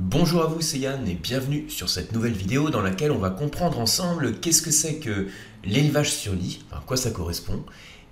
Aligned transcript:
Bonjour 0.00 0.42
à 0.42 0.46
vous, 0.46 0.60
c'est 0.60 0.78
Yann 0.78 1.08
et 1.08 1.14
bienvenue 1.14 1.68
sur 1.68 1.88
cette 1.88 2.12
nouvelle 2.12 2.32
vidéo 2.32 2.70
dans 2.70 2.82
laquelle 2.82 3.10
on 3.10 3.18
va 3.18 3.30
comprendre 3.30 3.80
ensemble 3.80 4.38
qu'est-ce 4.38 4.62
que 4.62 4.70
c'est 4.70 5.00
que 5.00 5.26
l'élevage 5.64 6.12
sur 6.12 6.34
lit, 6.34 6.64
à 6.70 6.80
quoi 6.86 6.96
ça 6.96 7.10
correspond, 7.10 7.64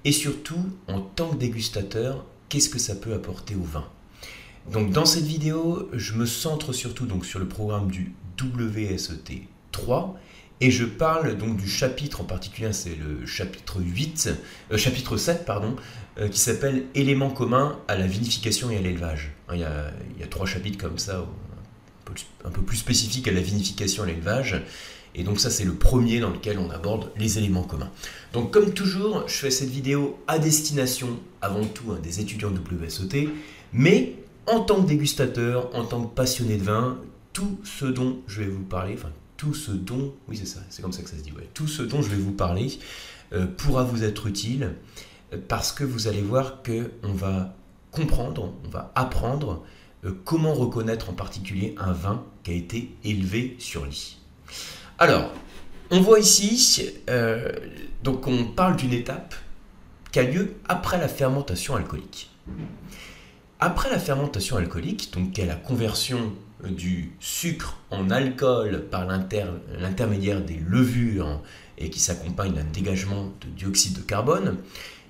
et 0.05 0.11
surtout, 0.11 0.59
en 0.89 1.01
tant 1.01 1.29
que 1.29 1.37
dégustateur, 1.37 2.25
qu'est-ce 2.49 2.71
que 2.71 2.81
ça 2.81 2.97
peut 2.97 3.15
apporter 3.15 3.55
au 3.55 3.63
vin. 3.63 3.85
Donc 4.73 4.91
dans 4.91 5.07
cette 5.07 5.27
vidéo, 5.27 5.89
je 5.93 6.15
me 6.15 6.27
centre 6.27 6.73
surtout 6.73 7.07
donc 7.07 7.25
sur 7.25 7.39
le 7.39 7.47
programme 7.47 7.89
du 7.89 8.13
WSET 8.43 9.43
3 9.71 10.19
et 10.61 10.73
je 10.73 10.85
parle 10.85 11.39
donc 11.39 11.57
du 11.57 11.69
chapitre 11.69 12.21
en 12.21 12.25
particulier, 12.25 12.73
c'est 12.73 12.97
le 12.97 13.25
chapitre 13.27 13.81
8, 13.81 14.31
euh, 14.73 14.77
chapitre 14.77 15.17
7 15.17 15.45
pardon, 15.45 15.77
euh, 16.19 16.29
qui 16.29 16.41
s'appelle 16.41 16.87
Éléments 16.97 17.31
communs 17.31 17.79
à 17.87 17.97
la 17.97 18.09
vinification 18.09 18.71
et 18.71 18.77
à 18.77 18.81
l'élevage. 18.81 19.31
Il, 19.53 19.61
y 19.61 19.65
a 19.65 20.27
trois 20.29 20.47
chapitres 20.47 20.79
comme 20.79 20.99
ça, 20.99 21.25
un 22.45 22.51
peu 22.51 22.63
plus 22.63 22.77
spécifiques 22.77 23.29
à 23.29 23.33
la 23.33 23.41
vinification 23.41 24.05
et 24.05 24.11
à 24.11 24.13
l'élevage. 24.13 24.63
Et 25.15 25.25
donc 25.25 25.41
ça 25.41 25.51
c'est 25.51 25.65
le 25.65 25.75
premier 25.75 26.21
dans 26.21 26.31
lequel 26.31 26.59
on 26.59 26.71
aborde 26.71 27.11
les 27.17 27.39
éléments 27.39 27.63
communs. 27.63 27.91
Donc 28.33 28.53
comme 28.53 28.73
toujours, 28.75 29.27
je 29.27 29.35
fais 29.35 29.51
cette 29.51 29.71
vidéo 29.71 30.19
à 30.27 30.39
destination 30.39 31.09
avant 31.41 31.65
tout 31.65 31.93
hein, 31.93 31.99
des 32.03 32.21
étudiants 32.21 32.53
WSET, 32.53 33.29
mais 33.73 34.15
en 34.47 34.61
tant 34.61 34.83
que 34.83 34.87
dégustateur, 34.87 35.75
en 35.75 35.85
tant 35.85 36.05
que 36.05 36.15
passionné 36.15 36.57
de 36.59 36.65
vin, 36.65 36.99
tout 37.33 37.59
ce 37.65 37.87
dont 37.87 38.19
je 38.27 38.43
vais 38.43 38.49
vous 38.49 38.63
parler, 38.63 38.95
enfin 38.95 39.11
tout 39.37 39.55
ce 39.55 39.73
dont, 39.73 40.15
oui 40.29 40.37
c'est 40.37 40.47
ça, 40.47 40.61
c'est 40.69 40.83
comme 40.83 40.93
ça 40.93 41.03
que 41.03 41.11
ça 41.11 41.17
se 41.17 41.23
dit, 41.23 41.33
tout 41.55 41.69
ce 41.69 41.83
dont 41.83 42.03
je 42.03 42.09
vais 42.09 42.17
vous 42.17 42.33
parler 42.33 42.79
euh, 43.33 43.47
pourra 43.47 43.85
vous 43.85 44.05
être 44.05 44.27
utile 44.27 44.75
euh, 45.33 45.39
parce 45.49 45.73
que 45.73 45.85
vous 45.85 46.09
allez 46.09 46.23
voir 46.23 46.63
que 46.63 46.91
on 47.03 47.13
va 47.13 47.55
comprendre, 47.91 48.53
on 48.65 48.69
va 48.69 48.93
apprendre 48.95 49.65
euh, 50.05 50.13
comment 50.25 50.55
reconnaître 50.55 51.11
en 51.11 51.15
particulier 51.15 51.75
un 51.79 51.93
vin 51.93 52.25
qui 52.43 52.51
a 52.51 52.55
été 52.55 52.95
élevé 53.05 53.57
sur 53.59 53.87
lit? 53.87 54.19
Alors, 54.99 55.33
on 55.91 56.01
voit 56.01 56.19
ici, 56.19 56.91
donc 58.03 58.27
on 58.27 58.45
parle 58.45 58.77
d'une 58.77 58.93
étape 58.93 59.35
qui 60.11 60.19
a 60.19 60.23
lieu 60.25 60.55
après 60.69 60.99
la 60.99 61.07
fermentation 61.07 61.77
alcoolique. 61.77 62.31
Après 63.61 63.91
la 63.91 63.99
fermentation 63.99 64.57
alcoolique, 64.57 65.13
donc 65.13 65.33
qui 65.33 65.43
est 65.43 65.47
la 65.47 65.55
conversion 65.55 66.33
du 66.65 67.13
sucre 67.21 67.79
en 67.91 68.11
alcool 68.11 68.85
par 68.91 69.07
l'intermédiaire 69.07 70.41
des 70.41 70.61
levures 70.67 71.43
et 71.79 71.91
qui 71.91 72.01
s'accompagne 72.01 72.53
d'un 72.53 72.65
dégagement 72.65 73.33
de 73.41 73.49
dioxyde 73.57 73.99
de 73.99 74.03
carbone, 74.03 74.57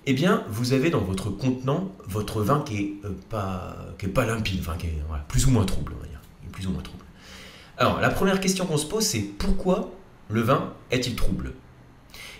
eh 0.06 0.14
bien, 0.14 0.44
vous 0.48 0.72
avez 0.72 0.90
dans 0.90 1.00
votre 1.00 1.30
contenant 1.30 1.92
votre 2.06 2.40
vin 2.42 2.62
qui 2.62 2.76
est 2.76 2.94
euh, 3.04 3.10
pas, 3.28 3.76
qui 3.98 4.06
pas 4.06 4.24
limpide, 4.24 4.62
qui 4.78 4.86
est 4.86 5.02
plus 5.28 5.46
ou 5.46 5.50
moins 5.50 5.64
trouble, 5.64 5.92
on 5.98 6.02
va 6.02 6.50
plus 6.52 6.66
ou 6.66 6.70
moins 6.70 6.82
trouble. 6.82 7.04
Alors, 7.76 8.00
la 8.00 8.08
première 8.08 8.40
question 8.40 8.64
qu'on 8.64 8.78
se 8.78 8.86
pose, 8.86 9.04
c'est 9.04 9.20
pourquoi 9.20 9.92
le 10.30 10.40
vin 10.40 10.72
est-il 10.90 11.14
trouble? 11.14 11.52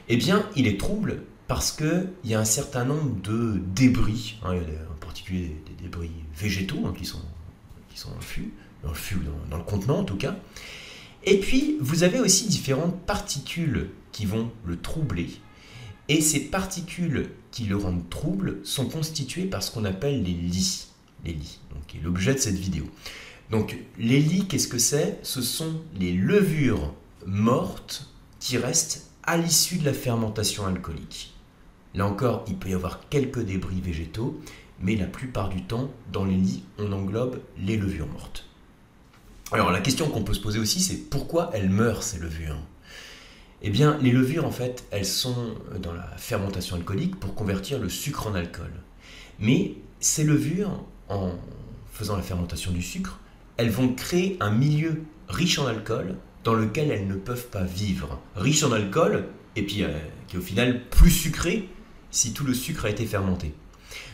Eh 0.08 0.16
bien, 0.16 0.46
il 0.54 0.66
est 0.66 0.78
trouble 0.78 1.22
parce 1.48 1.72
qu'il 1.72 2.08
y 2.24 2.34
a 2.34 2.40
un 2.40 2.44
certain 2.44 2.84
nombre 2.84 3.20
de 3.22 3.60
débris, 3.74 4.38
hein, 4.44 4.54
en 4.54 5.04
particulier 5.04 5.56
des 5.66 5.82
débris 5.82 6.10
végétaux 6.36 6.86
hein, 6.86 6.94
qui, 6.96 7.04
sont, 7.04 7.22
qui 7.92 7.98
sont 7.98 8.10
dans 8.10 8.16
le 8.16 8.94
fût, 8.94 9.20
dans, 9.50 9.56
le 9.56 9.62
contenant 9.62 9.98
en 9.98 10.04
tout 10.04 10.16
cas. 10.16 10.36
Et 11.24 11.38
puis, 11.40 11.76
vous 11.80 12.04
avez 12.04 12.20
aussi 12.20 12.48
différentes 12.48 12.98
particules 13.00 13.90
qui 14.12 14.26
vont 14.26 14.50
le 14.64 14.78
troubler. 14.78 15.28
Et 16.08 16.20
ces 16.20 16.40
particules 16.40 17.30
qui 17.50 17.64
le 17.64 17.76
rendent 17.76 18.08
trouble 18.08 18.58
sont 18.64 18.88
constituées 18.88 19.46
par 19.46 19.62
ce 19.62 19.70
qu'on 19.70 19.84
appelle 19.84 20.22
les 20.22 20.32
lits. 20.32 20.86
Les 21.24 21.32
lits, 21.32 21.58
qui 21.88 21.98
est 21.98 22.02
l'objet 22.02 22.34
de 22.34 22.38
cette 22.38 22.58
vidéo. 22.58 22.84
Donc, 23.50 23.78
les 23.98 24.20
lits, 24.20 24.46
qu'est-ce 24.46 24.68
que 24.68 24.78
c'est? 24.78 25.18
Ce 25.22 25.42
sont 25.42 25.80
les 25.98 26.12
levures 26.12 26.94
mortes 27.26 28.08
qui 28.38 28.58
restent 28.58 29.10
à 29.24 29.36
l'issue 29.36 29.78
de 29.78 29.84
la 29.84 29.92
fermentation 29.92 30.66
alcoolique. 30.66 31.34
Là 31.94 32.06
encore, 32.06 32.44
il 32.46 32.56
peut 32.56 32.68
y 32.68 32.74
avoir 32.74 33.08
quelques 33.08 33.42
débris 33.42 33.80
végétaux, 33.80 34.40
mais 34.80 34.94
la 34.94 35.06
plupart 35.06 35.48
du 35.48 35.62
temps, 35.62 35.90
dans 36.12 36.24
les 36.24 36.36
lits, 36.36 36.62
on 36.78 36.92
englobe 36.92 37.40
les 37.58 37.76
levures 37.76 38.06
mortes. 38.08 38.44
Alors 39.52 39.70
la 39.70 39.80
question 39.80 40.08
qu'on 40.08 40.22
peut 40.24 40.34
se 40.34 40.40
poser 40.40 40.58
aussi, 40.58 40.80
c'est 40.80 41.08
pourquoi 41.08 41.50
elles 41.54 41.70
meurent 41.70 42.02
ces 42.02 42.18
levures? 42.18 42.58
Eh 43.62 43.70
bien, 43.70 43.98
les 44.02 44.10
levures, 44.10 44.44
en 44.44 44.50
fait, 44.50 44.84
elles 44.90 45.06
sont 45.06 45.54
dans 45.80 45.94
la 45.94 46.06
fermentation 46.18 46.76
alcoolique 46.76 47.16
pour 47.16 47.34
convertir 47.34 47.78
le 47.78 47.88
sucre 47.88 48.26
en 48.26 48.34
alcool. 48.34 48.70
Mais 49.38 49.74
ces 49.98 50.24
levures, 50.24 50.84
en 51.08 51.32
faisant 51.90 52.16
la 52.16 52.22
fermentation 52.22 52.70
du 52.72 52.82
sucre, 52.82 53.18
elles 53.56 53.70
vont 53.70 53.94
créer 53.94 54.36
un 54.40 54.50
milieu 54.50 55.04
riche 55.28 55.58
en 55.58 55.66
alcool 55.66 56.16
dans 56.44 56.54
lequel 56.54 56.90
elles 56.90 57.08
ne 57.08 57.14
peuvent 57.14 57.48
pas 57.48 57.64
vivre. 57.64 58.20
Riche 58.36 58.62
en 58.62 58.72
alcool, 58.72 59.26
et 59.56 59.62
puis 59.62 59.82
euh, 59.82 59.88
qui 60.28 60.36
est 60.36 60.38
au 60.38 60.42
final 60.42 60.82
plus 60.90 61.10
sucré 61.10 61.68
si 62.10 62.32
tout 62.32 62.44
le 62.44 62.54
sucre 62.54 62.84
a 62.84 62.90
été 62.90 63.06
fermenté. 63.06 63.54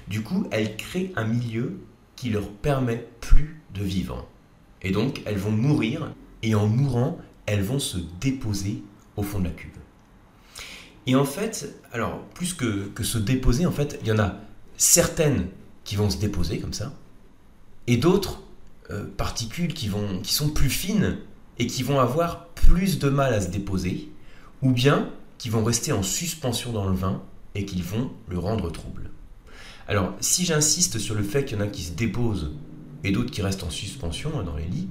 Du 0.09 0.23
coup, 0.23 0.47
elles 0.51 0.77
créent 0.77 1.13
un 1.17 1.25
milieu 1.25 1.79
qui 2.17 2.31
leur 2.31 2.49
permet 2.49 3.07
plus 3.21 3.61
de 3.75 3.83
vivre. 3.83 4.29
Et 4.83 4.93
donc, 4.93 5.23
elles 5.27 5.39
vont 5.39 5.51
mourir, 5.51 6.15
et 6.43 6.55
en 6.55 6.67
mourant, 6.67 7.19
elles 7.47 7.63
vont 7.63 7.79
se 7.79 7.99
déposer 8.21 8.83
au 9.17 9.23
fond 9.23 9.39
de 9.39 9.45
la 9.45 9.51
cuve. 9.51 9.71
Et 11.07 11.17
en 11.17 11.25
fait, 11.25 11.75
alors, 11.93 12.21
plus 12.35 12.55
que, 12.55 12.91
se 13.03 13.19
déposer, 13.19 13.67
en 13.67 13.73
fait, 13.73 13.99
il 14.03 14.09
y 14.09 14.13
en 14.13 14.19
a 14.19 14.37
certaines 14.77 15.49
qui 15.85 15.97
vont 15.97 16.11
se 16.11 16.19
déposer 16.19 16.59
comme 16.59 16.73
ça, 16.73 16.93
et 17.89 17.97
d'autres 17.97 18.43
euh, 18.91 19.05
particules 19.17 19.75
qui, 19.75 19.89
vont, 19.89 20.23
sont 20.23 20.51
plus 20.51 20.71
fines 20.71 21.19
et 21.59 21.67
qui 21.67 21.83
vont 21.83 21.99
avoir 21.99 22.47
plus 22.49 22.99
de 22.99 23.09
mal 23.09 23.35
à 23.35 23.41
se 23.41 23.49
déposer, 23.49 24.09
ou 24.63 24.71
bien 24.71 25.11
qui 25.39 25.49
vont 25.49 25.65
rester 25.65 25.93
en 25.93 26.05
suspension 26.05 26.73
dans 26.73 26.89
le 26.89 26.95
vin 26.95 27.21
et 27.57 27.65
qui 27.65 27.83
vont 27.83 28.13
le 28.29 28.39
rendre 28.39 28.71
trouble. 28.71 29.11
Alors, 29.89 30.15
si 30.21 30.45
j'insiste 30.45 30.99
sur 30.99 31.17
le 31.17 31.25
fait 31.25 31.45
qu'il 31.45 31.59
y 31.59 31.61
en 31.61 31.65
a 31.65 31.67
qui 31.67 31.83
se 31.83 31.93
déposent 31.93 32.53
et 33.03 33.11
d'autres 33.11 33.33
qui 33.33 33.43
restent 33.43 33.65
en 33.65 33.71
suspension 33.71 34.31
hein, 34.39 34.45
dans 34.45 34.57
les 34.57 34.67
lits, 34.67 34.89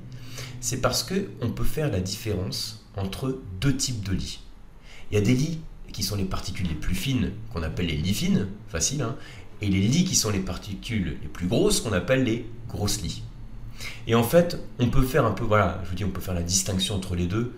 c'est 0.59 0.81
parce 0.81 1.03
que 1.03 1.29
on 1.41 1.49
peut 1.49 1.63
faire 1.63 1.89
la 1.89 2.01
différence 2.01 2.80
entre 2.97 3.40
deux 3.59 3.75
types 3.75 4.03
de 4.03 4.13
lits. 4.13 4.40
Il 5.12 5.16
y 5.16 5.18
a 5.18 5.22
des 5.22 5.34
lits 5.34 5.59
qui 5.91 6.03
sont 6.03 6.16
les 6.16 6.25
particules 6.25 6.68
les 6.68 6.75
plus 6.75 6.96
fines, 6.96 7.31
qu'on 7.53 7.63
appelle 7.63 7.88
les 7.88 7.97
lits 7.97 8.13
fines, 8.13 8.47
facile, 8.69 9.02
hein, 9.02 9.16
et 9.62 9.69
les 9.69 9.81
lits 9.81 10.06
qui 10.06 10.16
sont 10.16 10.29
les 10.29 10.40
particules 10.40 11.18
les 11.22 11.28
plus 11.28 11.47
grosses, 11.47 11.81
qu'on 11.81 11.94
appelle 11.94 12.24
les 12.24 12.46
grosses 12.68 13.02
lits. 13.02 13.24
Et 14.07 14.16
en 14.16 14.24
fait, 14.24 14.59
on 14.79 14.90
peut 14.90 15.03
faire 15.03 15.25
un 15.25 15.31
peu, 15.31 15.44
voilà, 15.44 15.81
je 15.84 15.90
vous 15.90 15.96
dis, 15.96 16.06
on 16.06 16.09
peut 16.09 16.22
faire 16.22 16.34
la 16.34 16.44
distinction 16.44 16.96
entre 16.96 17.16
les 17.16 17.28
deux 17.28 17.53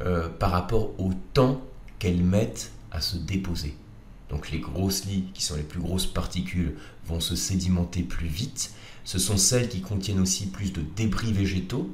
euh, 0.00 0.28
par 0.28 0.50
rapport 0.50 0.90
au 1.00 1.12
temps 1.34 1.60
qu'elles 1.98 2.22
mettent 2.22 2.72
à 2.90 3.00
se 3.00 3.16
déposer. 3.16 3.74
Donc 4.30 4.50
les 4.50 4.58
grosses 4.58 5.04
lits, 5.04 5.24
qui 5.34 5.42
sont 5.42 5.56
les 5.56 5.62
plus 5.62 5.80
grosses 5.80 6.06
particules, 6.06 6.76
vont 7.06 7.20
se 7.20 7.34
sédimenter 7.34 8.02
plus 8.02 8.28
vite, 8.28 8.72
ce 9.04 9.18
sont 9.18 9.38
celles 9.38 9.70
qui 9.70 9.80
contiennent 9.80 10.20
aussi 10.20 10.48
plus 10.48 10.72
de 10.72 10.82
débris 10.96 11.32
végétaux 11.32 11.88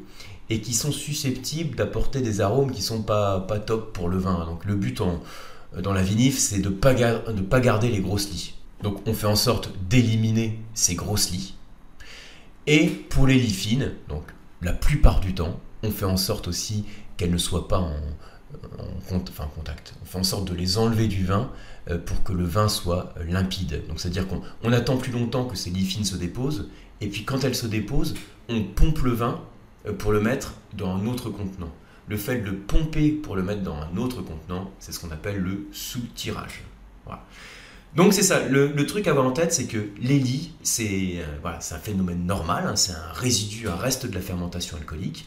et 0.51 0.61
qui 0.61 0.75
sont 0.75 0.91
susceptibles 0.91 1.77
d'apporter 1.77 2.21
des 2.21 2.41
arômes 2.41 2.73
qui 2.73 2.83
sont 2.83 3.03
pas, 3.03 3.41
pas 3.41 3.61
top 3.61 3.93
pour 3.93 4.09
le 4.09 4.19
vin. 4.19 4.45
Donc 4.47 4.65
le 4.65 4.75
but 4.75 5.01
dans 5.81 5.93
la 5.93 6.03
vinif, 6.03 6.39
c'est 6.39 6.59
de 6.59 6.71
ne 6.71 7.41
pas, 7.43 7.61
garder 7.61 7.89
les 7.89 8.01
grosses 8.01 8.31
lits. 8.31 8.55
Donc 8.83 9.07
on 9.07 9.15
fait 9.15 9.29
en 9.29 9.37
sorte 9.37 9.71
d'éliminer 9.89 10.59
ces 10.75 10.97
grosses 10.97 11.31
lits. 11.31 11.55
Et 12.67 12.89
pour 12.89 13.27
les 13.27 13.39
lits 13.39 13.51
fines, 13.51 13.93
donc 14.09 14.25
la 14.61 14.73
plupart 14.73 15.21
du 15.21 15.35
temps, 15.35 15.61
on 15.83 15.91
fait 15.91 16.07
en 16.07 16.17
sorte 16.17 16.49
aussi 16.49 16.85
qu'elles 17.17 17.31
ne 17.31 17.39
soient 17.39 17.69
pas 17.69 17.79
en, 17.79 17.95
enfin, 19.11 19.51
contact. 19.55 19.95
On 20.03 20.05
fait 20.05 20.19
en 20.19 20.25
sorte 20.25 20.49
de 20.49 20.55
les 20.55 20.79
enlever 20.79 21.07
du 21.09 21.25
vin 21.25 21.51
euh, 21.91 21.99
pour 21.99 22.23
que 22.23 22.33
le 22.33 22.45
vin 22.45 22.69
soit 22.69 23.15
limpide. 23.29 23.83
Donc 23.89 24.01
c'est-à-dire 24.01 24.27
qu'on 24.29 24.73
attend 24.73 24.97
plus 24.97 25.13
longtemps 25.13 25.45
que 25.45 25.57
ces 25.57 25.71
lits 25.71 25.85
fines 25.85 26.05
se 26.05 26.17
déposent 26.17 26.69
et 27.01 27.09
puis 27.09 27.25
quand 27.25 27.45
elle 27.45 27.55
se 27.55 27.67
dépose, 27.67 28.15
on 28.49 28.63
pompe 28.63 29.01
le 29.03 29.13
vin 29.13 29.41
euh, 29.87 29.93
pour 29.93 30.13
le 30.13 30.21
mettre 30.21 30.55
dans 30.77 30.95
un 30.97 31.07
autre 31.07 31.31
contenant. 31.31 31.73
Le 32.09 32.17
fait 32.17 32.39
de 32.39 32.47
le 32.47 32.57
pomper 32.57 33.11
pour 33.11 33.35
le 33.35 33.43
mettre 33.43 33.63
dans 33.63 33.77
un 33.77 33.97
autre 33.97 34.23
contenant, 34.23 34.71
c'est 34.79 34.93
ce 34.93 35.01
qu'on 35.01 35.11
appelle 35.11 35.39
le 35.39 35.67
sous-tirage. 35.73 36.63
Donc 37.97 38.13
c'est 38.13 38.25
ça, 38.25 38.49
le, 38.49 38.75
truc 38.87 39.07
à 39.07 39.11
avoir 39.11 39.25
en 39.25 39.31
tête, 39.31 39.53
c'est 39.53 39.67
que 39.67 39.89
les 40.01 40.19
lits, 40.19 40.53
c'est 40.65 41.19
euh, 41.19 41.49
un 41.49 41.79
phénomène 41.79 42.27
normal, 42.27 42.65
hein, 42.67 42.75
c'est 42.75 42.93
un 42.93 43.13
résidu, 43.13 43.69
un 43.69 43.77
reste 43.77 44.07
de 44.07 44.15
la 44.15 44.21
fermentation 44.21 44.77
alcoolique, 44.77 45.27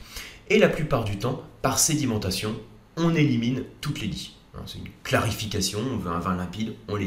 et 0.49 0.59
la 0.59 0.67
plupart 0.67 1.05
du 1.05 1.17
temps, 1.17 1.43
par 1.61 1.79
sédimentation, 1.79 2.55
on 2.97 3.15
élimine 3.15 3.63
toutes 3.81 4.01
les 4.01 4.07
lits. 4.07 4.35
Hein, 4.55 4.63
c'est 4.65 4.79
une 4.79 4.89
clarification, 5.03 5.79
on 5.79 5.97
veut 5.97 6.11
un 6.11 6.19
vin 6.19 6.35
limpide, 6.35 6.73
on, 6.87 6.97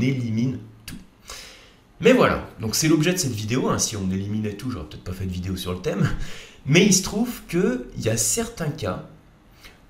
élimine 0.00 0.58
mais 2.02 2.12
voilà, 2.12 2.48
donc 2.60 2.74
c'est 2.74 2.88
l'objet 2.88 3.12
de 3.12 3.16
cette 3.16 3.32
vidéo. 3.32 3.68
Hein. 3.68 3.78
Si 3.78 3.96
on 3.96 4.10
éliminait 4.10 4.54
tout, 4.54 4.72
j'aurais 4.72 4.86
peut-être 4.86 5.04
pas 5.04 5.12
fait 5.12 5.24
de 5.24 5.30
vidéo 5.30 5.56
sur 5.56 5.72
le 5.72 5.78
thème. 5.78 6.10
Mais 6.66 6.84
il 6.84 6.92
se 6.92 7.04
trouve 7.04 7.42
qu'il 7.48 7.84
y 7.98 8.08
a 8.08 8.16
certains 8.16 8.70
cas 8.70 9.04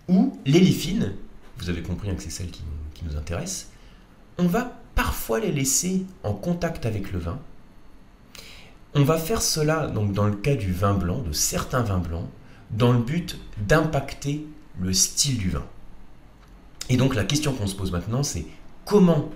où 0.09 0.39
l'élifine, 0.45 1.15
vous 1.57 1.71
avez 1.71 1.81
compris 1.81 2.11
hein, 2.11 2.15
que 2.15 2.23
c'est 2.23 2.31
celle 2.31 2.51
qui, 2.51 2.63
nous 3.05 3.17
intéresse, 3.17 3.71
on 4.39 4.47
va 4.47 4.79
parfois 4.95 5.41
les 5.41 5.51
laisser 5.51 6.05
en 6.23 6.35
contact 6.35 6.87
avec 6.87 7.13
le 7.13 7.19
vin. 7.19 7.41
On 8.95 9.03
va 9.03 9.17
faire 9.17 9.43
cela 9.43 9.87
donc 9.89 10.13
dans 10.13 10.27
le 10.27 10.37
cas 10.37 10.55
du 10.55 10.73
vin 10.73 10.95
blanc, 10.95 11.23
de 11.23 11.33
certains 11.33 11.83
vins 11.83 11.99
blancs, 11.99 12.29
dans 12.71 12.93
le 12.93 13.01
but 13.01 13.41
d'impacter 13.67 14.47
le 14.81 14.93
style 14.93 15.39
du 15.39 15.51
vin. 15.51 15.65
Et 16.89 16.97
donc 16.97 17.15
la 17.15 17.25
question 17.25 17.53
qu'on 17.53 17.67
se 17.67 17.75
pose 17.75 17.93
maintenant, 17.93 18.23
c'est 18.23 18.47
comment 18.85 19.31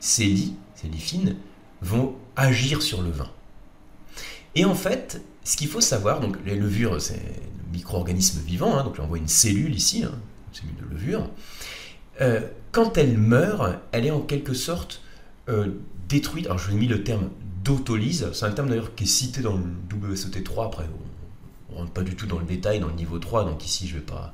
ces 0.00 0.24
lits, 0.24 0.54
ces 0.74 0.88
lits 0.88 0.98
fines, 0.98 1.36
vont 1.82 2.16
agir 2.36 2.82
sur 2.82 3.02
le 3.02 3.10
vin. 3.10 3.30
Et 4.54 4.64
en 4.64 4.74
fait, 4.74 5.22
ce 5.44 5.56
qu'il 5.56 5.68
faut 5.68 5.80
savoir, 5.80 6.20
donc 6.20 6.36
les 6.44 6.56
levures, 6.56 7.00
c'est 7.00 7.14
un 7.14 7.72
micro-organisme 7.72 8.40
vivant, 8.40 8.76
hein, 8.76 8.84
donc 8.84 8.98
là 8.98 9.04
on 9.04 9.06
voit 9.06 9.18
une 9.18 9.28
cellule 9.28 9.74
ici, 9.74 10.04
hein, 10.04 10.12
une 10.48 10.54
cellule 10.54 10.76
de 10.76 10.94
levure. 10.94 11.30
Euh, 12.20 12.40
quand 12.72 12.98
elle 12.98 13.16
meurt, 13.16 13.78
elle 13.92 14.06
est 14.06 14.10
en 14.10 14.20
quelque 14.20 14.54
sorte 14.54 15.00
euh, 15.48 15.68
détruite. 16.08 16.46
Alors 16.46 16.58
je 16.58 16.68
vous 16.68 16.76
ai 16.76 16.80
mis 16.80 16.88
le 16.88 17.04
terme 17.04 17.30
d'autolyse, 17.64 18.30
c'est 18.32 18.44
un 18.44 18.50
terme 18.50 18.68
d'ailleurs 18.68 18.94
qui 18.94 19.04
est 19.04 19.06
cité 19.06 19.40
dans 19.40 19.56
le 19.56 20.14
WSOT3, 20.14 20.66
après 20.66 20.84
on 21.70 21.74
ne 21.74 21.78
rentre 21.78 21.92
pas 21.92 22.02
du 22.02 22.16
tout 22.16 22.26
dans 22.26 22.38
le 22.38 22.46
détail, 22.46 22.80
dans 22.80 22.88
le 22.88 22.94
niveau 22.94 23.18
3, 23.18 23.44
donc 23.44 23.64
ici 23.64 23.86
je 23.86 23.94
ne 23.94 24.00
vais 24.00 24.06
pas 24.06 24.32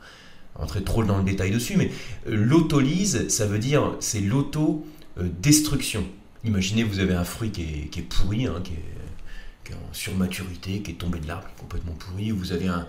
rentrer 0.54 0.82
trop 0.82 1.04
dans 1.04 1.18
le 1.18 1.24
détail 1.24 1.50
dessus, 1.50 1.76
mais 1.76 1.90
euh, 2.28 2.36
l'autolyse, 2.36 3.28
ça 3.28 3.46
veut 3.46 3.58
dire 3.58 3.96
c'est 4.00 4.20
l'auto-destruction. 4.20 6.04
Imaginez, 6.44 6.84
vous 6.84 7.00
avez 7.00 7.14
un 7.14 7.24
fruit 7.24 7.50
qui 7.50 7.62
est, 7.62 8.02
pourri, 8.02 8.46
hein, 8.46 8.60
qui, 8.62 8.72
est, 8.72 9.74
en 9.74 9.92
surmaturité, 9.92 10.82
qui 10.82 10.92
est 10.92 10.94
tombé 10.94 11.18
de 11.18 11.26
l'arbre, 11.26 11.48
complètement 11.58 11.94
pourri, 11.94 12.32
ou 12.32 12.36
vous 12.36 12.52
avez 12.52 12.68
un, 12.68 12.86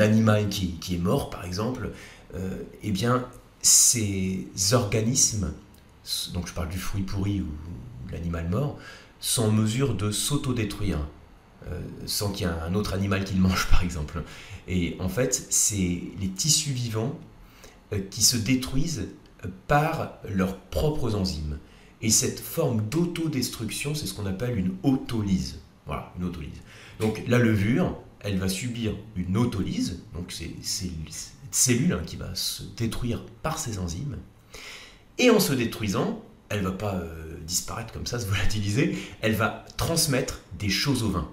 animal 0.00 0.48
qui, 0.48 0.76
est 0.92 0.98
mort, 0.98 1.30
par 1.30 1.44
exemple, 1.44 1.90
euh, 2.34 2.62
eh 2.82 2.90
bien, 2.90 3.24
ces 3.60 4.48
organismes, 4.72 5.52
donc 6.34 6.48
je 6.48 6.52
parle 6.52 6.68
du 6.68 6.78
fruit 6.78 7.02
pourri 7.02 7.40
ou, 7.40 7.46
l'animal 8.10 8.48
mort, 8.48 8.78
sont 9.20 9.44
en 9.44 9.52
mesure 9.52 9.94
de 9.94 10.10
s'autodétruire, 10.10 10.98
euh, 11.70 11.80
sans 12.06 12.30
qu'il 12.30 12.46
y 12.46 12.50
ait 12.50 12.52
un 12.52 12.74
autre 12.74 12.94
animal 12.94 13.24
qui 13.24 13.34
le 13.34 13.40
mange, 13.40 13.66
par 13.70 13.82
exemple. 13.82 14.22
Et 14.68 14.96
en 15.00 15.08
fait, 15.08 15.46
c'est 15.50 16.02
les 16.20 16.28
tissus 16.28 16.72
vivants 16.72 17.18
euh, 17.92 18.00
qui 18.10 18.22
se 18.22 18.36
détruisent 18.36 19.08
par 19.66 20.18
leurs 20.28 20.56
propres 20.56 21.14
enzymes. 21.14 21.58
Et 22.00 22.10
cette 22.10 22.40
forme 22.40 22.82
d'autodestruction, 22.88 23.94
c'est 23.94 24.06
ce 24.06 24.14
qu'on 24.14 24.26
appelle 24.26 24.58
une 24.58 24.74
autolyse. 24.82 25.60
Voilà, 25.86 26.12
une 26.18 26.24
autolyse. 26.24 26.60
Donc 27.00 27.22
la 27.26 27.38
levure, 27.38 27.98
elle 28.20 28.38
va 28.38 28.48
subir 28.48 28.94
une 29.16 29.36
autolyse, 29.36 30.02
donc 30.14 30.32
c'est 30.32 30.50
cellule 31.50 31.92
hein, 31.92 32.02
qui 32.06 32.16
va 32.16 32.34
se 32.34 32.62
détruire 32.76 33.24
par 33.42 33.58
ses 33.58 33.78
enzymes. 33.78 34.16
Et 35.18 35.30
en 35.30 35.40
se 35.40 35.52
détruisant, 35.52 36.22
elle 36.48 36.62
ne 36.62 36.68
va 36.68 36.72
pas 36.72 36.94
euh, 36.94 37.38
disparaître 37.46 37.92
comme 37.92 38.06
ça, 38.06 38.18
se 38.18 38.26
volatiliser, 38.26 38.96
elle 39.20 39.34
va 39.34 39.64
transmettre 39.76 40.40
des 40.58 40.68
choses 40.68 41.02
au 41.02 41.10
vin. 41.10 41.28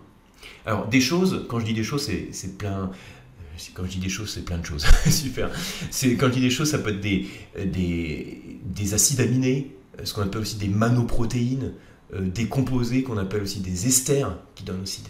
Alors 0.65 0.87
des 0.87 1.01
choses, 1.01 1.45
quand 1.49 1.59
je 1.59 1.65
dis 1.65 1.73
des 1.73 1.83
choses, 1.83 2.09
c'est 2.31 2.57
plein, 2.57 2.83
euh, 2.83 3.69
quand 3.73 3.83
je 3.85 3.91
dis 3.91 3.99
des 3.99 4.09
choses, 4.09 4.29
c'est 4.33 4.45
plein 4.45 4.57
de 4.57 4.65
choses. 4.65 4.85
Super. 5.09 5.49
Quand 5.49 6.27
je 6.27 6.33
dis 6.33 6.41
des 6.41 6.49
choses, 6.49 6.71
ça 6.71 6.79
peut 6.79 6.91
être 6.91 7.01
des, 7.01 7.27
des 7.55 8.93
acides 8.93 9.21
aminés, 9.21 9.75
euh, 9.99 10.05
ce 10.05 10.13
qu'on 10.13 10.21
appelle 10.21 10.41
aussi 10.41 10.57
des 10.57 10.67
manoprotéines, 10.67 11.73
euh, 12.13 12.21
des 12.21 12.45
composés 12.47 13.03
qu'on 13.03 13.17
appelle 13.17 13.43
aussi 13.43 13.59
des 13.59 13.87
esters, 13.87 14.35
qui 14.55 14.63
donnent 14.63 14.81
aussi 14.81 15.03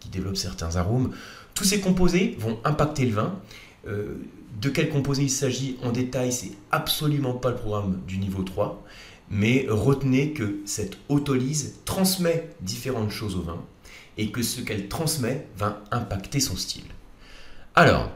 qui 0.00 0.08
développent 0.08 0.36
certains 0.36 0.76
arômes. 0.76 1.12
Tous 1.54 1.64
ces 1.64 1.80
composés 1.80 2.36
vont 2.38 2.58
impacter 2.64 3.04
le 3.06 3.12
vin. 3.12 3.40
Euh, 3.86 4.14
de 4.60 4.68
quels 4.70 4.88
composés 4.88 5.22
il 5.22 5.30
s'agit 5.30 5.76
en 5.84 5.92
détail, 5.92 6.32
c'est 6.32 6.52
absolument 6.70 7.34
pas 7.34 7.50
le 7.50 7.56
programme 7.56 8.00
du 8.08 8.18
niveau 8.18 8.42
3, 8.42 8.84
mais 9.30 9.66
retenez 9.68 10.32
que 10.32 10.60
cette 10.64 10.98
autolyse 11.08 11.76
transmet 11.84 12.48
différentes 12.60 13.10
choses 13.10 13.36
au 13.36 13.42
vin 13.42 13.62
et 14.18 14.30
que 14.30 14.42
ce 14.42 14.60
qu'elle 14.60 14.88
transmet 14.88 15.46
va 15.56 15.82
impacter 15.90 16.40
son 16.40 16.56
style. 16.56 16.84
Alors, 17.74 18.10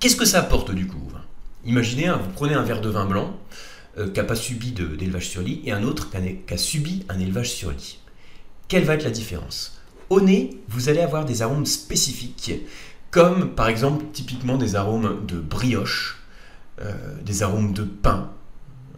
qu'est-ce 0.00 0.16
que 0.16 0.24
ça 0.24 0.40
apporte 0.40 0.72
du 0.72 0.86
coup 0.86 0.98
Imaginez, 1.64 2.08
hein, 2.08 2.20
vous 2.22 2.30
prenez 2.30 2.54
un 2.54 2.62
verre 2.62 2.82
de 2.82 2.90
vin 2.90 3.06
blanc, 3.06 3.38
euh, 3.96 4.10
qui 4.10 4.18
n'a 4.18 4.24
pas 4.24 4.36
subi 4.36 4.72
d'élevage 4.72 5.28
sur 5.28 5.40
lit 5.40 5.62
et 5.64 5.72
un 5.72 5.84
autre 5.84 6.10
qui 6.10 6.52
a, 6.52 6.58
subi 6.58 7.06
un 7.08 7.18
élevage 7.18 7.52
sur 7.52 7.70
lit. 7.70 8.00
Quelle 8.68 8.84
va 8.84 8.94
être 8.94 9.04
la 9.04 9.10
différence? 9.10 9.80
Au 10.10 10.20
nez, 10.20 10.60
vous 10.68 10.88
allez 10.88 11.00
avoir 11.00 11.24
des 11.24 11.42
arômes 11.42 11.64
spécifiques, 11.64 12.52
comme 13.10 13.54
par 13.54 13.68
exemple 13.68 14.04
typiquement 14.12 14.58
des 14.58 14.74
arômes 14.74 15.24
de 15.26 15.38
brioche, 15.38 16.22
euh, 16.80 16.92
des 17.22 17.42
arômes 17.42 17.72
de 17.72 17.84
pain. 17.84 18.32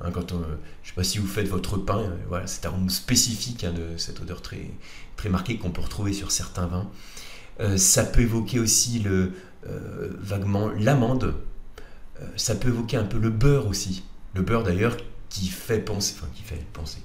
Hein, 0.01 0.11
quand 0.13 0.31
je 0.31 0.35
ne 0.37 0.41
sais 0.85 0.95
pas 0.95 1.05
si 1.05 1.19
vous 1.19 1.27
faites 1.27 1.49
votre 1.49 1.79
pain, 1.79 2.01
euh, 2.01 2.17
voilà, 2.29 2.47
cet 2.47 2.67
arôme 2.67 2.91
spécifique 2.91 3.65
hein, 3.65 3.73
de 3.73 3.97
cette 3.97 4.21
odeur 4.21 4.43
très, 4.43 4.71
très 5.17 5.29
marquée 5.29 5.57
qu'on 5.57 5.71
peut 5.71 5.81
retrouver 5.81 6.13
sur 6.13 6.31
certains 6.31 6.67
vins. 6.67 6.89
ça 7.77 8.05
peut 8.05 8.21
évoquer 8.21 8.59
aussi 8.59 8.99
le, 8.99 9.33
vaguement 10.21 10.69
l'amande. 10.69 11.35
ça 12.37 12.55
peut 12.55 12.69
évoquer 12.69 12.99
un 12.99 13.05
peu 13.05 13.19
le 13.19 13.31
beurre 13.31 13.67
aussi. 13.67 14.05
Le 14.35 14.43
beurre 14.43 14.63
d'ailleurs 14.63 14.97
qui 15.31 15.49
fait 15.49 15.81
penser, 15.81 16.15
enfin 16.19 16.29
qui 16.35 16.43
fait 16.43 16.63
penser, 16.73 16.99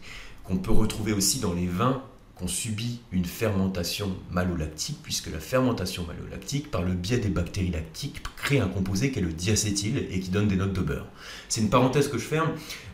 qu'on 0.44 0.58
peut 0.58 0.72
retrouver 0.72 1.14
aussi 1.14 1.40
dans 1.40 1.54
les 1.54 1.68
vins 1.68 2.04
qu'on 2.42 2.48
subit 2.48 3.02
une 3.12 3.26
fermentation 3.26 4.16
malolactique, 4.32 4.98
puisque 5.04 5.32
la 5.32 5.40
fermentation 5.40 6.06
malolactique, 6.08 6.72
par 6.72 6.82
le 6.82 6.94
biais 6.94 7.20
des 7.20 7.30
bactéries 7.30 7.70
lactiques, 7.70 8.24
crée 8.36 8.60
un 8.60 8.68
composé 8.68 9.12
qui 9.12 9.20
est 9.20 9.22
le 9.22 9.32
diacétyl 9.32 10.08
et 10.10 10.20
qui 10.20 10.30
donne 10.30 10.48
des 10.48 10.56
notes 10.56 10.74
de 10.74 10.82
beurre. 10.82 11.06
C'est 11.50 11.62
une 11.62 11.70
parenthèse 11.70 12.08
que 12.08 12.18
je 12.18 12.24
ferme. 12.24 12.50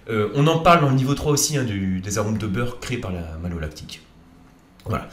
Euh, 0.10 0.30
on 0.36 0.48
en 0.48 0.60
parle 0.60 0.82
dans 0.82 0.90
le 0.90 0.96
niveau 0.96 1.14
3 1.14 1.32
aussi 1.32 1.58
hein, 1.58 1.66
des 1.66 2.18
arômes 2.18 2.38
de 2.38 2.48
beurre 2.48 2.80
créés 2.82 2.98
par 2.98 3.14
la 3.14 3.38
malolactique. 3.38 4.02
Voilà. 4.86 5.10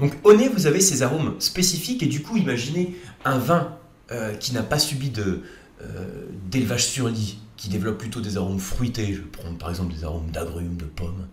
Donc 0.00 0.14
au 0.24 0.34
nez, 0.34 0.48
vous 0.48 0.66
avez 0.66 0.80
ces 0.80 1.02
arômes 1.02 1.36
spécifiques 1.38 2.02
et 2.02 2.06
du 2.06 2.22
coup, 2.22 2.36
imaginez 2.36 2.96
un 3.24 3.38
vin 3.38 3.76
euh, 4.10 4.34
qui 4.34 4.52
n'a 4.52 4.62
pas 4.62 4.80
subi 4.80 5.12
euh, 5.18 6.26
d'élevage 6.50 6.86
sur 6.86 7.08
lit, 7.08 7.38
qui 7.56 7.68
développe 7.68 7.98
plutôt 7.98 8.20
des 8.20 8.36
arômes 8.36 8.60
fruités, 8.60 9.14
je 9.14 9.20
vais 9.20 9.28
prendre 9.28 9.56
par 9.56 9.70
exemple 9.70 9.94
des 9.94 10.02
arômes 10.04 10.30
d'agrumes, 10.32 10.76
de 10.76 10.84
pommes, 10.84 11.28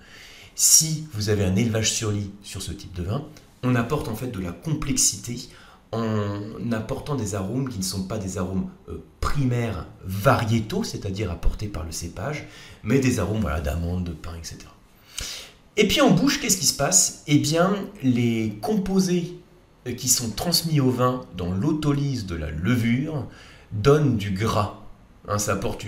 si 0.55 1.07
vous 1.13 1.29
avez 1.29 1.43
un 1.43 1.55
élevage 1.55 1.91
sur 1.91 2.11
lit 2.11 2.31
sur 2.43 2.61
ce 2.61 2.71
type 2.71 2.93
de 2.93 3.03
vin, 3.03 3.23
on 3.63 3.75
apporte 3.75 4.07
en 4.07 4.15
fait 4.15 4.27
de 4.27 4.39
la 4.39 4.51
complexité 4.51 5.37
en 5.91 6.71
apportant 6.71 7.15
des 7.15 7.35
arômes 7.35 7.69
qui 7.69 7.77
ne 7.77 7.83
sont 7.83 8.03
pas 8.03 8.17
des 8.17 8.37
arômes 8.37 8.69
euh, 8.89 9.03
primaires 9.19 9.85
variétaux, 10.03 10.83
c'est-à-dire 10.83 11.31
apportés 11.31 11.67
par 11.67 11.83
le 11.83 11.91
cépage, 11.91 12.47
mais 12.83 12.99
des 12.99 13.19
arômes 13.19 13.41
voilà, 13.41 13.61
d'amandes, 13.61 14.03
de 14.03 14.11
pain, 14.11 14.35
etc. 14.35 14.57
Et 15.77 15.87
puis 15.87 16.01
en 16.01 16.09
bouche, 16.09 16.41
qu'est-ce 16.41 16.57
qui 16.57 16.65
se 16.65 16.75
passe? 16.75 17.23
Eh 17.27 17.37
bien, 17.37 17.75
les 18.01 18.57
composés 18.61 19.37
euh, 19.87 19.93
qui 19.93 20.09
sont 20.09 20.31
transmis 20.31 20.79
au 20.79 20.89
vin 20.89 21.21
dans 21.37 21.51
l'autolyse 21.51 22.25
de 22.25 22.35
la 22.35 22.49
levure 22.49 23.27
donnent 23.71 24.17
du 24.17 24.31
gras 24.31 24.83
Hein, 25.27 25.37
ça 25.37 25.53
apporte, 25.53 25.85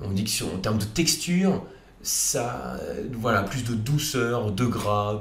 on 0.00 0.10
dit 0.10 0.24
que 0.24 0.44
en 0.44 0.58
termes 0.58 0.78
de 0.78 0.84
texture, 0.84 1.64
ça, 2.02 2.78
voilà, 3.12 3.42
plus 3.42 3.64
de 3.64 3.74
douceur, 3.74 4.52
de 4.52 4.64
gras, 4.64 5.18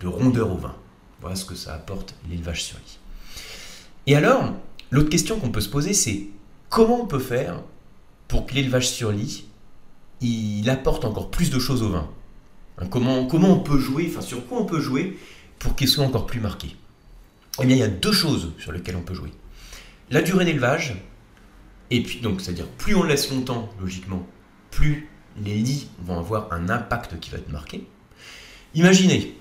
de, 0.00 0.06
rondeur 0.06 0.52
au 0.52 0.56
vin. 0.56 0.74
Voilà 1.20 1.36
ce 1.36 1.44
que 1.44 1.54
ça 1.54 1.74
apporte 1.74 2.14
l'élevage 2.28 2.64
sur 2.64 2.76
lit. 2.78 2.98
Et 4.06 4.16
alors, 4.16 4.54
l'autre 4.90 5.08
question 5.08 5.38
qu'on 5.38 5.50
peut 5.50 5.60
se 5.60 5.68
poser, 5.68 5.92
c'est 5.92 6.26
comment 6.68 7.02
on 7.02 7.06
peut 7.06 7.18
faire 7.18 7.62
pour 8.28 8.46
que 8.46 8.54
l'élevage 8.54 8.88
sur 8.88 9.12
lit, 9.12 9.46
il 10.20 10.68
apporte 10.70 11.04
encore 11.04 11.30
plus 11.30 11.50
de 11.50 11.58
choses 11.58 11.82
au 11.82 11.90
vin? 11.90 12.08
Hein, 12.78 12.86
comment, 12.88 13.26
comment 13.26 13.50
on 13.50 13.60
peut 13.60 13.78
jouer, 13.78 14.06
enfin 14.10 14.20
sur 14.20 14.46
quoi 14.46 14.60
on 14.60 14.66
peut 14.66 14.80
jouer 14.80 15.18
pour 15.58 15.76
qu'il 15.76 15.88
soit 15.88 16.04
encore 16.04 16.26
plus 16.26 16.40
marqué? 16.40 16.76
Eh 17.60 17.66
bien, 17.66 17.76
il 17.76 17.80
y 17.80 17.84
a 17.84 17.88
deux 17.88 18.12
choses 18.12 18.52
sur 18.58 18.72
lesquelles 18.72 18.96
on 18.96 19.02
peut 19.02 19.14
jouer. 19.14 19.32
La 20.10 20.22
durée 20.22 20.44
d'élevage, 20.44 20.94
et 21.90 22.02
puis, 22.02 22.20
donc, 22.20 22.40
c'est-à-dire, 22.40 22.66
plus 22.66 22.94
on 22.94 23.02
laisse 23.02 23.30
longtemps, 23.30 23.68
logiquement, 23.80 24.26
plus 24.70 25.08
les 25.44 25.54
lits 25.54 25.88
vont 26.02 26.18
avoir 26.18 26.52
un 26.52 26.68
impact 26.68 27.18
qui 27.20 27.30
va 27.30 27.38
être 27.38 27.50
marqué. 27.50 27.86
Imaginez, 28.74 29.36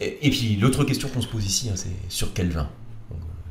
et, 0.00 0.30
puis 0.30 0.56
l'autre 0.56 0.84
question 0.84 1.08
qu'on 1.08 1.20
se 1.20 1.28
pose 1.28 1.44
ici, 1.44 1.68
hein, 1.68 1.74
c'est 1.76 1.90
sur 2.08 2.32
quel 2.32 2.50
vin? 2.50 2.68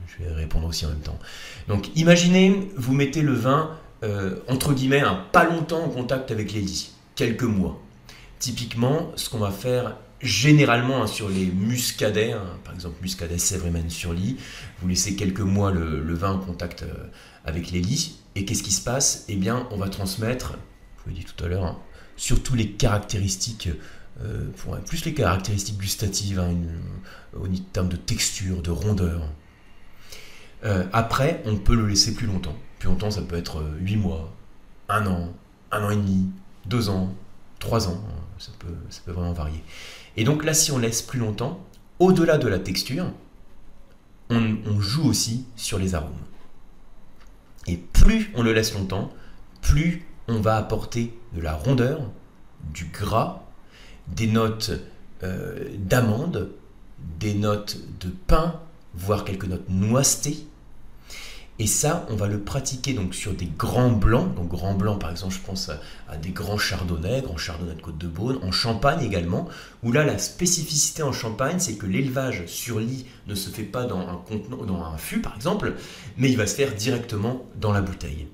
Je 0.08 0.24
vais 0.24 0.34
répondre 0.34 0.68
aussi 0.68 0.86
en 0.86 0.90
même 0.90 1.00
temps. 1.00 1.20
Donc, 1.68 1.90
imaginez, 1.96 2.70
vous 2.76 2.94
mettez 2.94 3.22
le 3.22 3.34
vin, 3.34 3.78
euh, 4.04 4.38
entre 4.48 4.74
guillemets, 4.74 5.02
un 5.02 5.16
pas 5.32 5.46
longtemps 5.46 5.84
en 5.84 5.90
contact 5.90 6.32
avec 6.32 6.52
les 6.52 6.62
lits, 6.62 6.92
quelques 7.16 7.44
mois. 7.44 7.80
Typiquement, 8.40 9.12
ce 9.16 9.30
qu'on 9.30 9.38
va 9.38 9.52
faire 9.52 9.96
généralement 10.22 11.04
hein, 11.04 11.08
sur 11.08 11.30
les 11.30 11.46
muscadets, 11.46 12.34
hein, 12.34 12.44
par 12.66 12.74
exemple 12.74 12.96
muscadet 13.02 13.38
Sèvres 13.38 13.70
sur 13.90 14.14
lit, 14.14 14.38
vous 14.82 14.88
laissez 14.88 15.16
quelques 15.16 15.40
mois 15.40 15.72
le, 15.72 16.14
vin 16.14 16.34
en 16.34 16.40
contact 16.40 16.84
euh, 16.84 16.94
avec 17.46 17.72
les 17.72 17.80
lits, 17.80 18.18
et 18.36 18.46
qu'est-ce 18.46 18.64
qui 18.64 18.72
se 18.72 18.84
passe? 18.84 19.26
Eh 19.30 19.36
bien, 19.36 19.68
on 19.72 19.78
va 19.78 19.90
transmettre, 19.90 20.54
je 20.98 21.04
vous 21.04 21.16
l'ai 21.16 21.24
dit 21.24 21.26
tout 21.26 21.44
à 21.44 21.48
l'heure, 21.48 21.66
hein, 21.66 21.78
surtout 22.20 22.54
les 22.54 22.72
caractéristiques, 22.72 23.70
euh, 24.22 24.46
plus 24.86 25.06
les 25.06 25.14
caractéristiques 25.14 25.78
gustatives, 25.78 26.40
hein, 26.40 26.54
au 27.34 27.48
termes 27.72 27.90
de 27.90 27.96
texture, 27.96 28.62
de 28.62 28.72
rondeur. 28.72 29.22
Euh, 30.66 30.86
après, 30.92 31.42
on 31.46 31.56
peut 31.56 31.76
le 31.76 31.88
laisser 31.88 32.14
plus 32.14 32.28
longtemps. 32.28 32.56
Plus 32.80 32.90
longtemps, 32.90 33.10
ça 33.10 33.22
peut 33.22 33.38
être 33.38 33.64
8 33.80 33.96
mois, 33.96 34.36
1 34.90 35.08
an, 35.08 35.34
1 35.72 35.84
an 35.84 35.90
et 35.90 35.96
demi, 35.96 36.28
2 36.66 36.90
ans, 36.90 37.16
3 37.60 37.88
ans, 37.88 38.04
ça 38.38 38.52
peut, 38.60 38.76
ça 38.90 39.02
peut 39.06 39.12
vraiment 39.12 39.34
varier. 39.34 39.64
Et 40.18 40.26
donc 40.26 40.44
là, 40.44 40.54
si 40.54 40.72
on 40.74 40.78
laisse 40.78 41.02
plus 41.02 41.20
longtemps, 41.20 41.66
au-delà 42.00 42.38
de 42.38 42.48
la 42.48 42.60
texture, 42.60 43.12
on, 44.30 44.80
joue 44.80 45.08
aussi 45.08 45.46
sur 45.56 45.80
les 45.80 45.96
arômes. 45.96 46.12
Et 47.68 47.78
plus 47.78 48.32
on 48.36 48.44
le 48.44 48.54
laisse 48.54 48.74
longtemps, 48.74 49.12
plus 49.62 50.06
on 50.30 50.42
va 50.42 50.58
apporter 50.58 51.18
de 51.34 51.42
la 51.42 51.54
rondeur, 51.54 52.02
du 52.74 52.86
gras, 52.86 53.44
des 54.08 54.28
notes 54.28 54.72
euh, 55.24 55.70
d'amande, 55.78 56.50
des 57.20 57.34
notes 57.34 57.78
de 58.00 58.10
pain, 58.10 58.60
voire 58.94 59.26
quelques 59.26 59.46
notes 59.46 59.70
noissetées. 59.70 60.46
Et 61.62 61.68
ça, 61.68 62.06
on 62.10 62.16
va 62.16 62.28
le 62.28 62.40
pratiquer 62.40 62.94
donc 62.94 63.14
sur 63.14 63.34
des 63.34 63.50
grands 63.58 63.92
blancs. 63.92 64.34
Donc 64.36 64.48
grands 64.48 64.76
blancs, 64.76 65.00
par 65.00 65.12
exemple, 65.12 65.34
je 65.34 65.42
pense 65.42 65.70
à, 66.08 66.16
des 66.16 66.30
grands 66.30 66.58
chardonnays, 66.58 67.22
grands 67.22 67.36
chardonnays 67.36 67.76
de 67.76 67.82
Côte-de-Beaune, 67.82 68.40
en 68.44 68.52
Champagne 68.54 69.04
également, 69.04 69.50
où 69.84 69.92
là, 69.92 70.06
la 70.06 70.18
spécificité 70.18 71.04
en 71.04 71.12
Champagne, 71.12 71.60
c'est 71.60 71.76
que 71.76 71.86
l'élevage 71.86 72.46
sur 72.46 72.80
lit 72.80 73.06
ne 73.28 73.36
se 73.36 73.50
fait 73.50 73.64
pas 73.64 73.84
dans 73.84 74.00
un 74.00 74.16
contenant, 74.16 74.64
dans 74.64 74.86
un 74.86 74.98
fût, 74.98 75.20
par 75.20 75.36
exemple, 75.36 75.74
mais 76.16 76.30
il 76.30 76.38
va 76.38 76.48
se 76.48 76.56
faire 76.56 76.74
directement 76.74 77.46
dans 77.60 77.74
la 77.74 77.82
bouteille. 77.82 78.28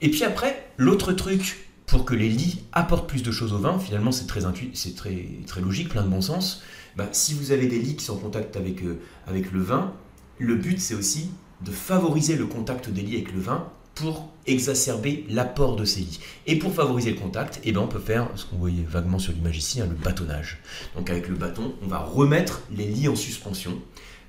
Et 0.00 0.10
puis 0.10 0.24
après, 0.24 0.70
l'autre 0.76 1.12
truc 1.12 1.68
pour 1.86 2.04
que 2.04 2.14
les 2.14 2.28
lits 2.28 2.60
apportent 2.72 3.08
plus 3.08 3.22
de 3.22 3.32
choses 3.32 3.52
au 3.52 3.58
vin, 3.58 3.78
finalement 3.78 4.12
c'est 4.12 4.26
très, 4.26 4.40
c'est 4.74 4.94
très, 4.94 5.60
logique, 5.60 5.88
plein 5.88 6.02
de 6.02 6.08
bon 6.08 6.20
sens. 6.20 6.62
Bah, 6.96 7.08
si 7.12 7.34
vous 7.34 7.50
avez 7.50 7.66
des 7.66 7.78
lits 7.78 7.96
qui 7.96 8.04
sont 8.04 8.14
en 8.14 8.18
contact 8.18 8.56
avec, 8.56 8.82
euh, 8.82 9.00
avec 9.26 9.52
le 9.52 9.60
vin, 9.60 9.94
le 10.38 10.54
but 10.54 10.78
c'est 10.80 10.94
aussi 10.94 11.30
de 11.64 11.70
favoriser 11.70 12.36
le 12.36 12.46
contact 12.46 12.90
des 12.90 13.02
lits 13.02 13.16
avec 13.16 13.32
le 13.32 13.40
vin 13.40 13.68
pour 13.94 14.28
exacerber 14.46 15.24
l'apport 15.28 15.74
de 15.74 15.84
ces 15.84 16.00
lits. 16.00 16.20
Et 16.46 16.56
pour 16.56 16.72
favoriser 16.72 17.10
le 17.10 17.18
contact, 17.18 17.60
eh 17.64 17.72
ben 17.72 17.80
on 17.80 17.88
peut 17.88 17.98
faire 17.98 18.28
ce 18.36 18.44
qu'on 18.44 18.56
voyait 18.56 18.84
vaguement 18.86 19.18
sur 19.18 19.32
l'image 19.32 19.58
ici, 19.58 19.80
hein, 19.80 19.86
le 19.88 19.96
bâtonnage. 19.96 20.60
Donc 20.94 21.10
avec 21.10 21.26
le 21.26 21.34
bâton, 21.34 21.74
on 21.82 21.88
va 21.88 21.98
remettre 21.98 22.62
les 22.70 22.86
lits 22.86 23.08
en 23.08 23.16
suspension 23.16 23.80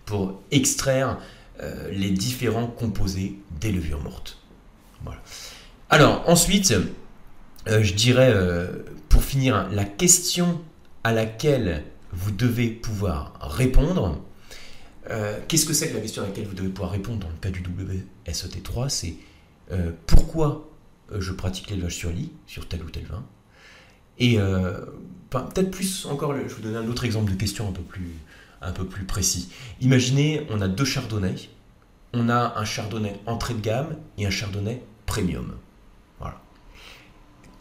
pour 0.05 0.41
extraire 0.49 1.19
euh, 1.61 1.91
les 1.91 2.09
différents 2.09 2.67
composés 2.67 3.37
des 3.61 3.71
levures 3.71 4.01
mortes. 4.01 4.39
Voilà. 5.03 5.21
Alors 5.91 6.23
ensuite, 6.27 6.71
euh, 7.67 7.81
je 7.81 7.93
dirais, 7.95 8.31
euh, 8.31 8.67
pour 9.09 9.23
finir, 9.23 9.67
la 9.71 9.85
question 9.85 10.61
à 11.03 11.11
laquelle 11.11 11.83
vous 12.11 12.29
devez 12.29 12.67
pouvoir 12.67 13.33
répondre, 13.41 14.21
euh, 15.09 15.39
qu'est-ce 15.47 15.65
que 15.65 15.73
c'est 15.73 15.89
que 15.89 15.95
la 15.95 16.01
question 16.01 16.21
à 16.21 16.27
laquelle 16.27 16.45
vous 16.45 16.53
devez 16.53 16.69
pouvoir 16.69 16.91
répondre 16.91 17.17
dans 17.17 17.29
le 17.29 17.37
cas 17.41 17.49
du 17.49 17.61
WSET3 17.61 18.89
C'est 18.89 19.15
pourquoi 20.05 20.69
je 21.11 21.31
pratique 21.31 21.71
l'élevage 21.71 21.95
sur 21.95 22.11
lit, 22.11 22.31
sur 22.45 22.67
tel 22.67 22.83
ou 22.83 22.89
tel 22.91 23.05
vin 23.05 23.23
Et 24.19 24.37
peut-être 25.29 25.71
plus 25.71 26.05
encore, 26.05 26.35
je 26.35 26.41
vais 26.41 26.47
vous 26.47 26.61
donner 26.61 26.77
un 26.77 26.87
autre 26.87 27.03
exemple 27.03 27.31
de 27.31 27.35
question 27.37 27.67
un 27.67 27.71
peu 27.71 27.81
plus, 27.81 28.13
un 28.61 28.71
peu 28.71 28.85
plus 28.85 29.05
précis. 29.05 29.51
Imaginez, 29.81 30.45
on 30.51 30.61
a 30.61 30.67
deux 30.67 30.85
chardonnays. 30.85 31.49
On 32.13 32.29
a 32.29 32.57
un 32.57 32.65
chardonnay 32.65 33.19
entrée 33.27 33.53
de 33.53 33.61
gamme 33.61 33.95
et 34.17 34.25
un 34.25 34.31
chardonnay 34.31 34.81
premium. 35.05 35.53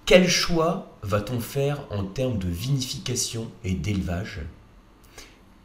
Quel 0.08 0.26
choix 0.26 0.96
va-t-on 1.02 1.38
faire 1.38 1.84
en 1.90 2.02
termes 2.02 2.38
de 2.38 2.48
vinification 2.48 3.50
et 3.62 3.74
d'élevage 3.74 4.40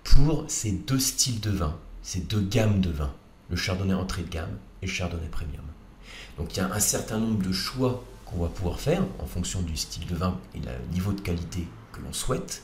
pour 0.03 0.43
ces 0.49 0.73
deux 0.73 0.99
styles 0.99 1.39
de 1.39 1.49
vin, 1.49 1.79
ces 2.01 2.19
deux 2.19 2.41
gammes 2.41 2.81
de 2.81 2.89
vin, 2.89 3.13
le 3.49 3.55
chardonnay 3.55 3.93
entrée 3.93 4.23
de 4.23 4.27
gamme 4.27 4.57
et 4.81 4.87
le 4.87 4.91
chardonnay 4.91 5.29
premium? 5.29 5.63
Donc 6.37 6.53
il 6.53 6.57
y 6.57 6.59
a 6.59 6.69
un 6.69 6.79
certain 6.81 7.19
nombre 7.19 7.41
de 7.41 7.53
choix 7.53 8.03
qu'on 8.25 8.39
va 8.39 8.49
pouvoir 8.49 8.81
faire 8.81 9.03
en 9.19 9.25
fonction 9.25 9.61
du 9.61 9.77
style 9.77 10.07
de 10.07 10.15
vin 10.15 10.37
et 10.53 10.59
du 10.59 10.67
niveau 10.91 11.13
de 11.13 11.21
qualité 11.21 11.65
que 11.93 12.01
l'on 12.01 12.11
souhaite. 12.11 12.63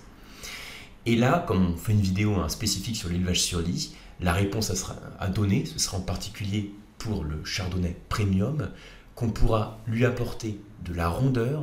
Et 1.06 1.16
là, 1.16 1.46
comme 1.48 1.66
on 1.66 1.78
fait 1.78 1.94
une 1.94 2.02
vidéo 2.02 2.42
hein, 2.42 2.50
spécifique 2.50 2.98
sur 2.98 3.08
l'élevage 3.08 3.40
sur 3.40 3.62
lit, 3.62 3.96
la 4.20 4.34
réponse 4.34 4.70
à 5.18 5.28
donner, 5.30 5.66
ce 5.66 5.80
sera 5.80 5.96
en 5.96 6.02
particulier 6.02 6.74
pour 6.98 7.24
le 7.24 7.46
chardonnay 7.46 7.96
premium, 8.10 8.70
qu'on 9.20 9.32
pourra 9.32 9.78
lui 9.86 10.06
apporter 10.06 10.62
de 10.86 10.94
la 10.94 11.10
rondeur 11.10 11.62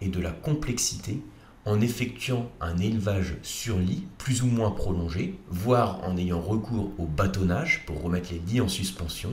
et 0.00 0.08
de 0.08 0.20
la 0.22 0.30
complexité 0.30 1.20
en 1.66 1.82
effectuant 1.82 2.50
un 2.62 2.78
élevage 2.78 3.36
sur 3.42 3.78
lit 3.78 4.06
plus 4.16 4.40
ou 4.42 4.46
moins 4.46 4.70
prolongé, 4.70 5.38
voire 5.50 6.02
en 6.04 6.16
ayant 6.16 6.40
recours 6.40 6.92
au 6.98 7.04
bâtonnage 7.04 7.84
pour 7.84 8.02
remettre 8.02 8.32
les 8.32 8.38
lits 8.38 8.62
en 8.62 8.68
suspension 8.68 9.32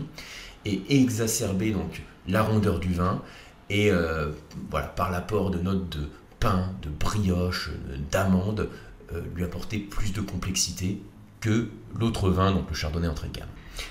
et 0.66 0.82
exacerber 0.90 1.72
donc 1.72 2.02
la 2.28 2.44
rondeur 2.44 2.78
du 2.78 2.94
vin 2.94 3.22
et 3.70 3.90
euh, 3.90 4.32
voilà 4.70 4.88
par 4.88 5.10
l'apport 5.10 5.50
de 5.50 5.60
notes 5.60 5.88
de 5.98 6.10
pain, 6.42 6.74
de 6.82 6.90
brioche, 6.90 7.72
d'amande, 8.12 8.68
euh, 9.14 9.22
lui 9.34 9.46
apporter 9.46 9.78
plus 9.78 10.12
de 10.12 10.20
complexité 10.20 11.02
que 11.40 11.70
l'autre 11.98 12.30
vin, 12.32 12.52
donc 12.52 12.70
le 12.70 12.76
chardonnay 12.76 13.08
entrée 13.08 13.30
de. 13.30 13.48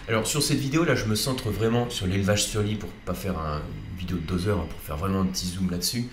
Alors 0.08 0.26
sur 0.26 0.42
cette 0.42 0.58
vidéo 0.58 0.84
là, 0.84 0.94
je 0.94 1.06
me 1.06 1.14
centre 1.14 1.50
vraiment 1.50 1.88
sur 1.90 2.06
l'élevage 2.06 2.44
sur 2.44 2.62
lit 2.62 2.76
pour 2.76 2.90
pas 2.90 3.14
faire 3.14 3.38
une 3.38 3.98
vidéo 3.98 4.16
de 4.16 4.22
deux 4.22 4.48
heures, 4.48 4.58
hein, 4.58 4.66
pour 4.68 4.80
faire 4.80 4.96
vraiment 4.96 5.20
un 5.20 5.26
petit 5.26 5.46
zoom 5.46 5.70
là-dessus. 5.70 6.08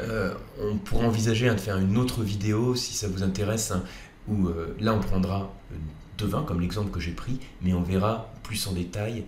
Euh, 0.00 0.34
on 0.60 0.76
pourra 0.76 1.06
envisager 1.06 1.48
hein, 1.48 1.54
de 1.54 1.60
faire 1.60 1.76
une 1.76 1.96
autre 1.96 2.22
vidéo 2.22 2.74
si 2.76 2.94
ça 2.94 3.08
vous 3.08 3.22
intéresse, 3.22 3.72
hein, 3.72 3.82
où 4.28 4.48
euh, 4.48 4.76
là 4.80 4.94
on 4.94 5.00
prendra 5.00 5.52
euh, 5.72 5.76
deux 6.18 6.26
vins 6.26 6.42
comme 6.42 6.60
l'exemple 6.60 6.90
que 6.90 7.00
j'ai 7.00 7.12
pris, 7.12 7.40
mais 7.62 7.74
on 7.74 7.82
verra 7.82 8.32
plus 8.42 8.66
en 8.66 8.72
détail 8.72 9.24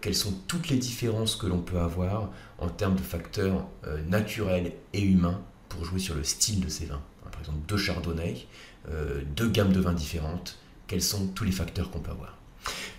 quelles 0.00 0.16
sont 0.16 0.34
toutes 0.48 0.68
les 0.70 0.76
différences 0.76 1.36
que 1.36 1.46
l'on 1.46 1.60
peut 1.60 1.78
avoir 1.78 2.30
en 2.58 2.68
termes 2.68 2.96
de 2.96 3.00
facteurs 3.00 3.64
naturels 4.08 4.72
et 4.92 5.00
humains 5.00 5.40
pour 5.68 5.84
jouer 5.84 6.00
sur 6.00 6.16
le 6.16 6.24
style 6.24 6.60
de 6.60 6.68
ces 6.68 6.86
vins. 6.86 7.00
Par 7.30 7.40
exemple, 7.40 7.58
deux 7.68 7.76
chardonnays, 7.76 8.46
deux 9.36 9.48
gammes 9.48 9.72
de 9.72 9.78
vins 9.78 9.92
différentes, 9.92 10.58
quels 10.88 11.00
sont 11.00 11.28
tous 11.28 11.44
les 11.44 11.52
facteurs 11.52 11.92
qu'on 11.92 12.00
peut 12.00 12.10
avoir. 12.10 12.36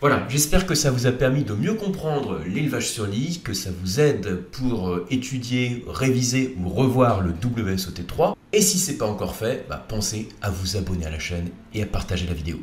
Voilà, 0.01 0.25
j'espère 0.29 0.65
que 0.65 0.75
ça 0.75 0.91
vous 0.91 1.07
a 1.07 1.11
permis 1.11 1.43
de 1.43 1.53
mieux 1.53 1.73
comprendre 1.73 2.39
l'élevage 2.47 2.89
sur 2.89 3.05
lit, 3.05 3.41
que 3.43 3.53
ça 3.53 3.69
vous 3.69 3.99
aide 3.99 4.43
pour 4.51 4.89
euh, 4.89 5.05
étudier, 5.09 5.83
réviser 5.87 6.55
ou 6.59 6.69
revoir 6.69 7.19
le 7.19 7.33
WSOT3. 7.33 8.35
Et 8.53 8.61
si 8.61 8.79
ce 8.79 8.91
n'est 8.91 8.97
pas 8.97 9.07
encore 9.07 9.35
fait, 9.35 9.65
bah, 9.67 9.83
pensez 9.87 10.29
à 10.41 10.49
vous 10.49 10.77
abonner 10.77 11.05
à 11.05 11.11
la 11.11 11.19
chaîne 11.19 11.49
et 11.73 11.83
à 11.83 11.85
partager 11.85 12.25
la 12.25 12.33
vidéo. 12.33 12.61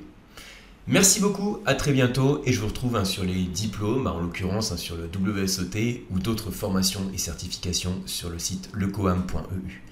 Merci 0.88 1.20
beaucoup, 1.20 1.58
à 1.66 1.74
très 1.74 1.92
bientôt 1.92 2.42
et 2.46 2.52
je 2.52 2.60
vous 2.60 2.68
retrouve 2.68 2.96
hein, 2.96 3.04
sur 3.04 3.24
les 3.24 3.42
diplômes, 3.42 4.06
en 4.06 4.20
l'occurrence 4.20 4.70
hein, 4.72 4.76
sur 4.76 4.96
le 4.96 5.08
WSOT 5.08 6.04
ou 6.10 6.20
d'autres 6.20 6.52
formations 6.52 7.10
et 7.12 7.18
certifications 7.18 8.00
sur 8.06 8.30
le 8.30 8.38
site 8.38 8.70
lecoam.eu. 8.72 9.82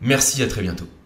Merci, 0.00 0.42
à 0.42 0.46
très 0.46 0.62
bientôt. 0.62 0.86